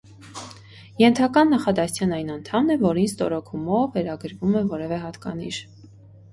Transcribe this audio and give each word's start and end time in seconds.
Ենթական 1.01 1.53
նախադասության 1.55 2.15
այն 2.17 2.33
անդամն 2.37 2.77
է, 2.77 2.79
որին 2.87 3.11
ստորոգումով 3.11 3.87
վերագրվում 4.01 4.59
է 4.63 4.67
որևէ 4.75 5.03
հատկանիշ։ 5.07 5.65